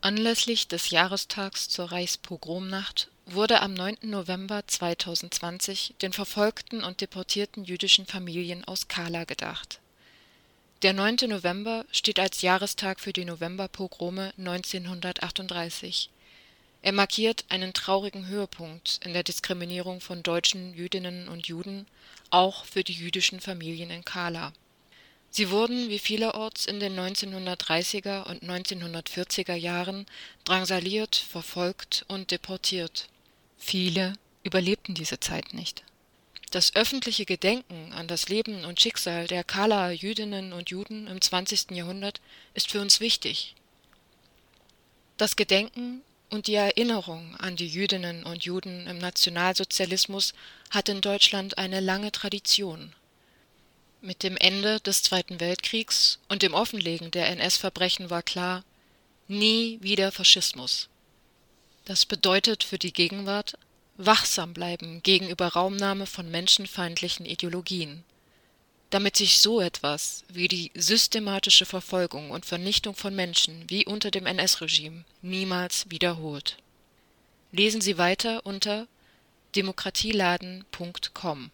Anlässlich 0.00 0.68
des 0.68 0.90
Jahrestags 0.90 1.68
zur 1.68 1.90
Reichspogromnacht 1.90 3.08
wurde 3.26 3.60
am 3.60 3.74
9. 3.74 3.98
November 4.02 4.62
2020 4.66 5.96
den 6.02 6.12
verfolgten 6.12 6.84
und 6.84 7.00
deportierten 7.00 7.64
jüdischen 7.64 8.06
Familien 8.06 8.64
aus 8.64 8.86
Kala 8.86 9.24
gedacht. 9.24 9.80
Der 10.82 10.92
9. 10.92 11.16
November 11.28 11.84
steht 11.90 12.20
als 12.20 12.42
Jahrestag 12.42 13.00
für 13.00 13.12
die 13.12 13.24
Novemberpogrome 13.24 14.32
1938. 14.38 16.10
Er 16.82 16.92
markiert 16.92 17.44
einen 17.48 17.72
traurigen 17.72 18.28
Höhepunkt 18.28 19.00
in 19.04 19.14
der 19.14 19.24
Diskriminierung 19.24 20.00
von 20.00 20.22
deutschen 20.22 20.74
Jüdinnen 20.74 21.28
und 21.28 21.48
Juden, 21.48 21.86
auch 22.30 22.66
für 22.66 22.84
die 22.84 22.94
jüdischen 22.94 23.40
Familien 23.40 23.90
in 23.90 24.04
Kala. 24.04 24.52
Sie 25.34 25.48
wurden 25.48 25.88
wie 25.88 25.98
vielerorts 25.98 26.66
in 26.66 26.78
den 26.78 26.94
1930er 26.94 28.24
und 28.24 28.42
1940er 28.42 29.54
Jahren 29.54 30.04
drangsaliert, 30.44 31.16
verfolgt 31.16 32.04
und 32.06 32.30
deportiert. 32.30 33.08
Viele 33.56 34.12
überlebten 34.44 34.94
diese 34.94 35.20
Zeit 35.20 35.54
nicht. 35.54 35.84
Das 36.50 36.76
öffentliche 36.76 37.24
Gedenken 37.24 37.94
an 37.94 38.08
das 38.08 38.28
Leben 38.28 38.66
und 38.66 38.78
Schicksal 38.78 39.26
der 39.26 39.42
Kalaer 39.42 39.92
Jüdinnen 39.92 40.52
und 40.52 40.68
Juden 40.68 41.06
im 41.06 41.18
20. 41.18 41.70
Jahrhundert 41.70 42.20
ist 42.52 42.70
für 42.70 42.82
uns 42.82 43.00
wichtig. 43.00 43.54
Das 45.16 45.34
Gedenken 45.34 46.02
und 46.28 46.46
die 46.46 46.56
Erinnerung 46.56 47.36
an 47.36 47.56
die 47.56 47.68
Jüdinnen 47.68 48.24
und 48.24 48.44
Juden 48.44 48.86
im 48.86 48.98
Nationalsozialismus 48.98 50.34
hat 50.68 50.90
in 50.90 51.00
Deutschland 51.00 51.56
eine 51.56 51.80
lange 51.80 52.12
Tradition. 52.12 52.92
Mit 54.02 54.22
dem 54.22 54.36
Ende 54.36 54.80
des 54.80 55.02
Zweiten 55.02 55.40
Weltkriegs 55.40 56.18
und 56.28 56.42
dem 56.42 56.52
Offenlegen 56.52 57.10
der 57.10 57.28
NS-Verbrechen 57.28 58.10
war 58.10 58.22
klar, 58.22 58.64
nie 59.28 59.78
wieder 59.80 60.12
Faschismus. 60.12 60.90
Das 61.86 62.04
bedeutet 62.04 62.64
für 62.64 62.78
die 62.78 62.92
Gegenwart 62.92 63.56
wachsam 63.96 64.52
bleiben 64.52 65.02
gegenüber 65.02 65.48
Raumnahme 65.48 66.06
von 66.06 66.30
menschenfeindlichen 66.30 67.24
Ideologien 67.24 68.04
damit 68.92 69.16
sich 69.16 69.40
so 69.40 69.60
etwas 69.62 70.22
wie 70.28 70.46
die 70.48 70.70
systematische 70.74 71.64
Verfolgung 71.64 72.30
und 72.30 72.44
Vernichtung 72.44 72.94
von 72.94 73.16
Menschen 73.16 73.64
wie 73.68 73.86
unter 73.86 74.10
dem 74.10 74.26
NS-Regime 74.26 75.06
niemals 75.22 75.86
wiederholt. 75.88 76.58
Lesen 77.52 77.80
Sie 77.80 77.96
weiter 77.96 78.44
unter 78.44 78.86
demokratieladen.com 79.56 81.50